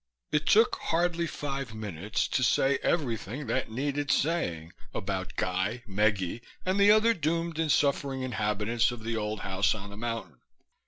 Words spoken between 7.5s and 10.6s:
and suffering inhabitants of the old house on the mountain.